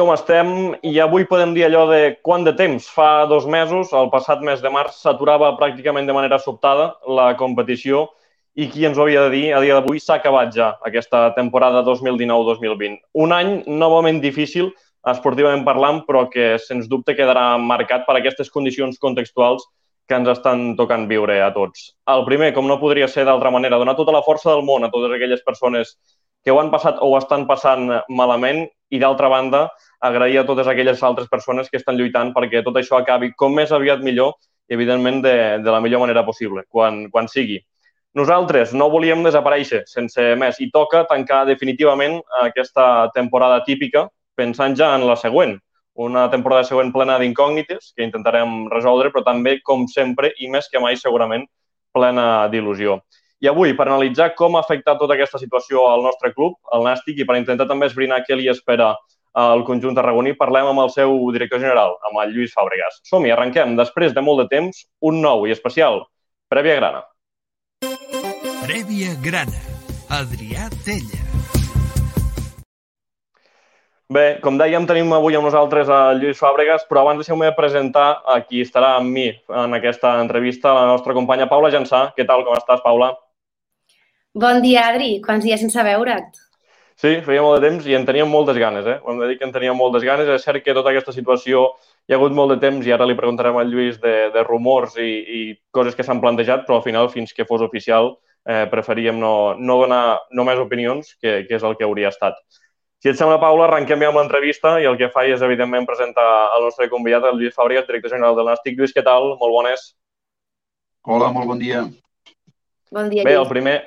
[0.00, 0.48] com estem?
[0.80, 2.86] I avui podem dir allò de quant de temps?
[2.88, 8.06] Fa dos mesos, el passat mes de març, s'aturava pràcticament de manera sobtada la competició
[8.56, 11.82] i qui ens ho havia de dir, a dia d'avui s'ha acabat ja aquesta temporada
[11.84, 12.96] 2019-2020.
[13.24, 14.72] Un any novament difícil,
[15.12, 19.68] esportivament parlant, però que sens dubte quedarà marcat per aquestes condicions contextuals
[20.08, 21.92] que ens estan tocant viure a tots.
[22.10, 24.90] El primer, com no podria ser d'altra manera, donar tota la força del món a
[24.90, 25.94] totes aquelles persones
[26.44, 29.66] que ho han passat o ho estan passant malament i, d'altra banda,
[30.00, 33.72] agrair a totes aquelles altres persones que estan lluitant perquè tot això acabi com més
[33.72, 37.60] aviat millor i, evidentment, de, de la millor manera possible, quan, quan sigui.
[38.18, 44.94] Nosaltres no volíem desaparèixer sense més i toca tancar definitivament aquesta temporada típica pensant ja
[44.96, 45.54] en la següent,
[46.00, 50.80] una temporada següent plena d'incògnites que intentarem resoldre, però també, com sempre, i més que
[50.82, 51.44] mai segurament,
[51.92, 52.98] plena d'il·lusió.
[53.40, 57.22] I avui, per analitzar com ha afectat tota aquesta situació al nostre club, el Nàstic,
[57.22, 58.90] i per intentar també esbrinar què li espera
[59.40, 62.98] al conjunt tarragoní, parlem amb el seu director general, amb el Lluís Fàbregas.
[63.08, 63.78] Som-hi, arrenquem.
[63.78, 66.02] Després de molt de temps, un nou i especial
[66.52, 67.00] Prèvia Grana.
[68.66, 69.64] Prèvia Grana.
[70.10, 71.24] Adrià Tella.
[74.10, 78.40] Bé, com dèiem, tenim avui amb nosaltres a Lluís Fàbregas, però abans deixeu-me presentar a
[78.42, 82.08] qui estarà amb mi en aquesta entrevista, la nostra companya Paula Jansà.
[82.18, 83.14] Què tal, com estàs, Paula?
[84.32, 85.18] Bon dia, Adri.
[85.24, 86.38] Quants dies sense veure't?
[87.00, 88.98] Sí, feia molt de temps i en teníem moltes ganes, eh?
[89.02, 90.28] Ho hem de dir que en teníem moltes ganes.
[90.28, 91.64] És cert que tota aquesta situació
[92.06, 94.98] hi ha hagut molt de temps i ara li preguntarem al Lluís de, de rumors
[95.00, 95.40] i, i
[95.72, 98.12] coses que s'han plantejat, però al final, fins que fos oficial,
[98.46, 102.36] eh, preferíem no, no donar només opinions, que, que és el que hauria estat.
[103.00, 106.26] Si et sembla, Paula, arrenquem ja amb l'entrevista i el que faig és, evidentment, presentar
[106.58, 108.76] el nostre convidat, el Lluís Fàbregas, director general del Nàstic.
[108.76, 109.38] Lluís, què tal?
[109.40, 109.86] Molt bones.
[111.08, 111.86] Hola, molt bon dia.
[112.92, 113.40] Bon dia, Bé, Lluís.
[113.40, 113.78] el primer,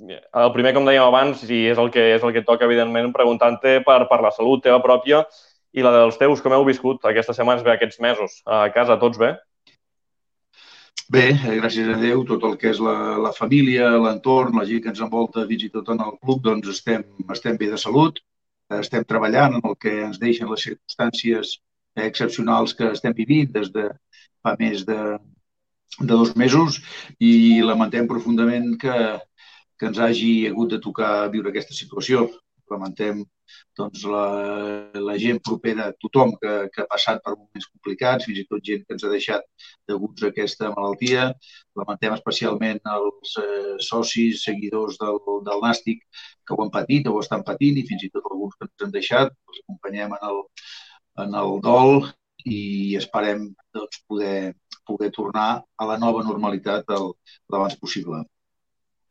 [0.00, 3.80] el primer, com dèiem abans, i és el que, és el que toca, evidentment, preguntant-te
[3.86, 5.24] per, per la salut teva pròpia
[5.76, 6.40] i la dels teus.
[6.40, 8.40] Com heu viscut aquestes setmanes, bé, aquests mesos?
[8.46, 9.34] A casa, tots bé?
[11.10, 14.84] Bé, eh, gràcies a Déu, tot el que és la, la família, l'entorn, la gent
[14.84, 17.02] que ens envolta, fins i tot en el club, doncs estem,
[17.34, 18.20] estem bé de salut,
[18.76, 21.56] estem treballant en el que ens deixen les circumstàncies
[21.98, 23.88] excepcionals que estem vivint des de
[24.40, 25.18] fa més de,
[25.98, 26.78] de dos mesos
[27.18, 27.32] i
[27.66, 28.94] lamentem profundament que,
[29.80, 32.28] que ens hagi hagut de tocar viure aquesta situació.
[32.70, 33.22] Lamentem
[33.78, 34.24] doncs, la,
[35.08, 38.84] la gent propera, tothom que, que ha passat per moments complicats, fins i tot gent
[38.84, 39.48] que ens ha deixat
[39.90, 41.30] deguts a aquesta malaltia.
[41.80, 45.18] Lamentem especialment els eh, socis, seguidors del,
[45.48, 46.04] del Nàstic
[46.46, 48.86] que ho han patit o ho estan patint i fins i tot alguns que ens
[48.86, 49.36] han deixat.
[49.50, 50.42] Els acompanyem en el,
[51.24, 52.10] en el dol
[52.46, 52.60] i
[53.00, 54.54] esperem doncs, poder,
[54.86, 57.10] poder tornar a la nova normalitat el,
[57.50, 58.22] l'abans possible.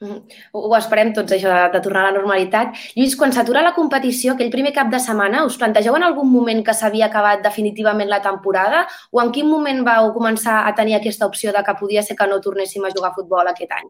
[0.00, 2.74] Ho esperem tots, això de, de tornar a la normalitat.
[2.98, 6.60] Lluís, quan s'atura la competició, aquell primer cap de setmana, us plantegeu en algun moment
[6.64, 11.28] que s'havia acabat definitivament la temporada o en quin moment vau començar a tenir aquesta
[11.30, 13.88] opció de que podia ser que no tornéssim a jugar a futbol aquest any?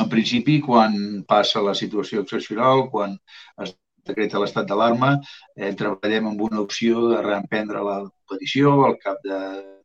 [0.00, 0.96] En principi, quan
[1.28, 3.18] passa la situació excepcional, quan
[3.60, 3.74] es
[4.08, 5.18] decreta l'estat d'alarma,
[5.56, 9.40] eh, treballem amb una opció de reemprendre la competició al cap de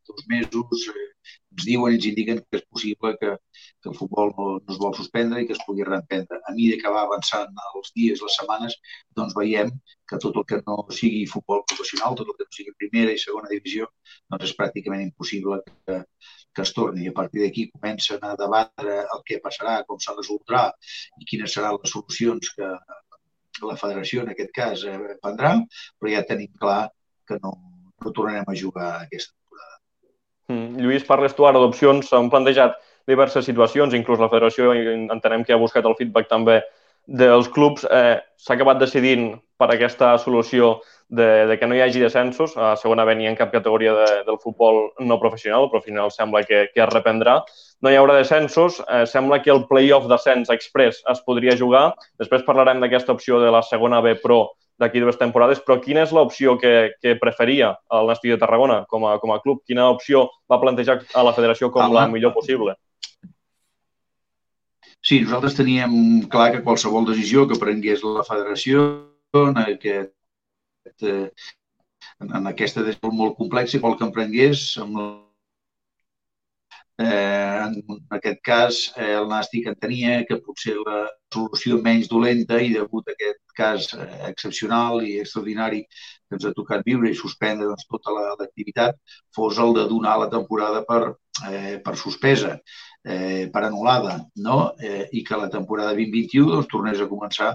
[0.07, 0.87] dos mesos.
[0.87, 1.11] Eh,
[1.55, 3.35] ens diuen ens indiquen que és possible que,
[3.85, 6.39] que el futbol no, es vol suspendre i que es pugui reemprendre.
[6.49, 8.77] A mesura que va avançant els dies, les setmanes,
[9.19, 9.69] doncs veiem
[10.09, 13.21] que tot el que no sigui futbol professional, tot el que no sigui primera i
[13.21, 13.87] segona divisió,
[14.33, 15.99] doncs és pràcticament impossible que,
[16.55, 17.05] que es torni.
[17.05, 20.65] I a partir d'aquí comencen a debatre el que passarà, com s'ha resoldrà
[21.21, 22.71] i quines seran les solucions que
[23.69, 25.53] la federació, en aquest cas, eh, prendrà,
[26.01, 26.89] però ja tenim clar
[27.29, 27.53] que no,
[28.01, 29.79] no tornarem a jugar aquesta temporada.
[30.49, 30.83] Mm.
[30.83, 32.09] Lluís, parles tu ara d'opcions.
[32.09, 36.61] S'han plantejat diverses situacions, inclús la federació entenem que ha buscat el feedback també
[37.05, 37.85] dels clubs.
[37.85, 42.55] Eh, S'ha acabat decidint per aquesta solució de, de que no hi hagi descensos.
[42.57, 46.11] A segona B n'hi ha cap categoria de, del futbol no professional, però al final
[46.11, 47.39] sembla que, que es reprendrà.
[47.81, 48.81] No hi haurà descensos.
[48.89, 51.91] Eh, sembla que el play-off d'ascens express es podria jugar.
[52.21, 54.47] Després parlarem d'aquesta opció de la segona B Pro
[54.81, 59.05] d'aquí dues temporades, però quina és l'opció que, que preferia el Nàstic de Tarragona com
[59.07, 59.61] a, com a club?
[59.63, 62.75] Quina opció va plantejar a la federació com la millor possible?
[65.05, 65.91] Sí, nosaltres teníem
[66.33, 68.85] clar que qualsevol decisió que prengués la federació
[69.37, 70.15] en, aquest,
[71.05, 71.27] eh,
[72.25, 75.07] en aquesta decisió molt complexa, qual que emprengués, amb la
[76.97, 81.01] Eh, en aquest cas, eh, el Nàstic entenia que potser la
[81.33, 86.53] solució menys dolenta i degut a aquest cas eh, excepcional i extraordinari que ens ha
[86.55, 88.95] tocat viure i suspendre doncs, tota l'activitat
[89.35, 91.01] fos el de donar la temporada per,
[91.49, 92.55] eh, per suspesa,
[93.05, 94.59] eh, per anul·lada, no?
[94.81, 97.53] eh, i que la temporada 2021 doncs, tornés a començar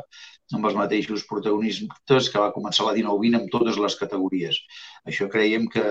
[0.55, 4.56] amb els mateixos protagonistes que va començar la 19-20 amb totes les categories.
[5.06, 5.85] Això creiem que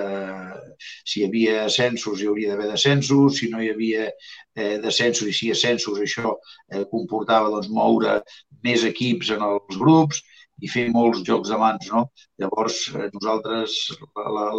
[0.80, 5.36] si hi havia ascensos hi hauria d'haver descensos, si no hi havia eh, descensos i
[5.38, 8.20] si hi ascensos això eh, comportava doncs, moure
[8.66, 10.24] més equips en els grups
[10.62, 11.90] i fer molts jocs de mans.
[11.94, 12.06] No?
[12.42, 13.78] Llavors, eh, nosaltres,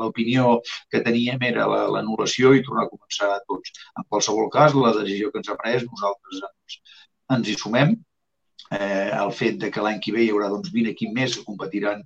[0.03, 0.59] l'opinió
[0.93, 1.67] que teníem era
[1.97, 3.75] l'anul·lació i tornar a començar tots.
[3.97, 6.81] En qualsevol cas, la decisió que ens ha pres, nosaltres ens,
[7.39, 7.99] ens hi sumem
[8.71, 11.47] eh, el fet de que l'any que ve hi haurà doncs, 20 equips més que
[11.47, 12.03] competiran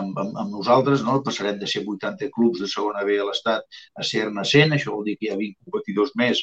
[0.00, 1.18] amb, amb, amb nosaltres, no?
[1.26, 5.04] passarem de ser 80 clubs de segona B a l'Estat a ser-ne 100, això vol
[5.08, 6.42] dir que hi ha 20 competidors més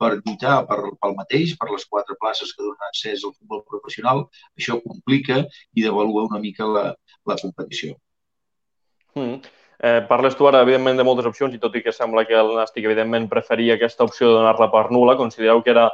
[0.00, 4.26] per lluitar per, pel mateix, per les quatre places que donen accés al futbol professional,
[4.58, 5.42] això complica
[5.76, 6.86] i devalua una mica la,
[7.28, 7.98] la competició.
[9.14, 9.40] Mm.
[9.82, 12.50] Eh, parles tu ara, evidentment, de moltes opcions i tot i que sembla que el
[12.52, 15.86] Nàstic, evidentment, preferia aquesta opció de donar-la per nula, considereu que era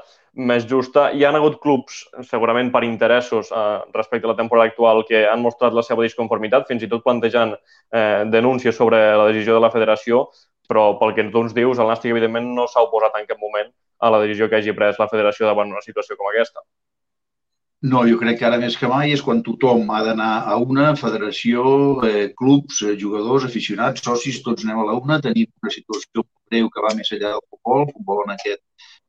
[0.50, 1.06] més justa.
[1.14, 5.42] Hi han hagut clubs, segurament per interessos eh, respecte a la temporada actual, que han
[5.44, 9.70] mostrat la seva disconformitat, fins i tot plantejant eh, denúncies sobre la decisió de la
[9.70, 10.26] federació,
[10.66, 13.70] però pel que tu ens dius, el Nàstic, evidentment, no s'ha oposat en cap moment
[13.98, 16.62] a la decisió que hagi pres la federació davant una situació com aquesta.
[17.86, 20.86] No, jo crec que ara més que mai és quan tothom ha d'anar a una,
[20.96, 21.64] federació,
[22.08, 26.70] eh, clubs, eh, jugadors, aficionats, socis, tots anem a la una, tenim una situació greu
[26.72, 28.62] que va més enllà del futbol, el futbol en aquest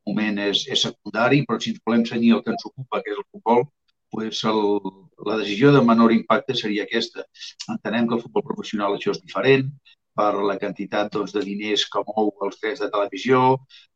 [0.07, 3.21] moment és, és secundari, però si ens volem cenyir el que ens ocupa, que és
[3.23, 3.63] el futbol,
[4.11, 4.61] pues el,
[5.29, 7.25] la decisió de menor impacte seria aquesta.
[7.71, 9.71] Entenem que el futbol professional això és diferent,
[10.17, 13.41] per la quantitat doncs, de diners que mou els drets de televisió,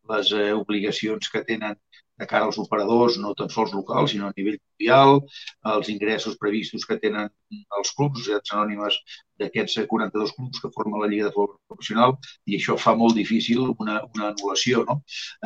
[0.10, 1.78] les eh, obligacions que tenen
[2.22, 5.22] de cara als operadors, no tan sols locals, sinó a nivell mundial,
[5.74, 7.32] els ingressos previstos que tenen
[7.80, 9.00] els clubs, societats anònimes
[9.42, 12.16] d'aquests 42 clubs que formen la Lliga de Futbol Professional,
[12.46, 14.86] i això fa molt difícil una, una anul·lació.
[14.90, 15.00] No?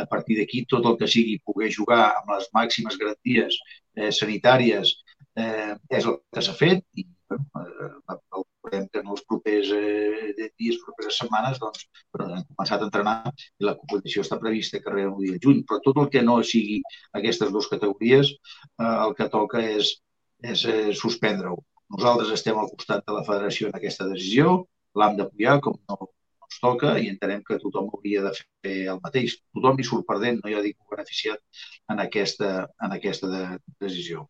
[0.04, 3.60] A partir d'aquí, tot el que sigui poder jugar amb les màximes garanties
[3.96, 4.98] eh, sanitàries
[5.40, 10.80] eh, és el que s'ha fet i eh, veurem que en els propers eh, dies,
[10.84, 11.86] properes setmanes, doncs,
[12.20, 15.64] hem començat a entrenar i la competició està prevista que arribi el juny.
[15.68, 16.82] Però tot el que no sigui
[17.20, 18.34] aquestes dues categories,
[18.80, 19.96] eh, el que toca és,
[20.44, 21.62] és eh, suspendre-ho.
[21.96, 24.60] Nosaltres estem al costat de la federació en aquesta decisió,
[24.98, 26.00] l'hem d'apoyar com no
[26.46, 29.38] ens toca i entenem que tothom hauria de fer el mateix.
[29.56, 32.52] Tothom hi surt perdent, no hi ha ningú beneficiat en aquesta,
[32.86, 33.44] en aquesta de,
[33.82, 34.28] decisió.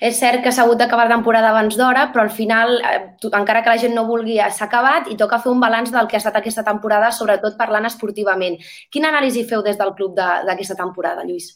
[0.00, 3.62] És cert que s'ha hagut d'acabar la temporada abans d'hora, però al final, eh, encara
[3.62, 6.22] que la gent no vulgui, s'ha acabat i toca fer un balanç del que ha
[6.22, 8.58] estat aquesta temporada, sobretot parlant esportivament.
[8.90, 11.52] Quina anàlisi feu des del club d'aquesta de, temporada, Lluís?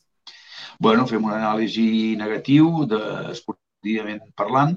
[0.78, 3.00] Bueno, fem una anàlisi negatiu, de,
[3.34, 4.76] esportivament parlant.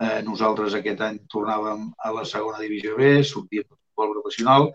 [0.00, 4.68] Eh, nosaltres aquest any tornàvem a la segona divisió B, sortíem del futbol professional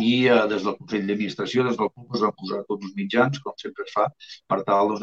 [0.00, 3.40] i eh, des del Consell d'Administració, des del club, es van posar tots els mitjans,
[3.44, 4.08] com sempre es fa,
[4.48, 5.02] per tal doncs, de